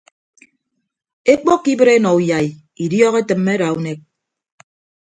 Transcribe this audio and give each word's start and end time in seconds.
Ekpọkkọ 1.31 1.69
ibịt 1.73 1.89
enọ 1.95 2.09
uyai 2.17 2.47
idiọk 2.83 3.15
etịmme 3.21 3.51
ada 3.55 3.67
unek. 3.77 3.99